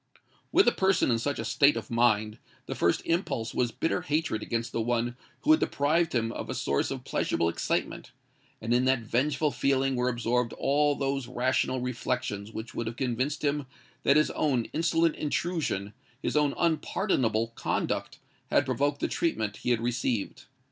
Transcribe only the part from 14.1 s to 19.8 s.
his own insolent intrusion—his own unpardonable conduct—had provoked the treatment he